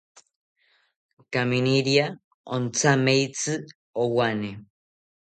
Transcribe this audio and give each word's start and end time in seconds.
Kaminiria 1.33 2.05
othameitzi 2.55 3.53
owane 4.03 4.51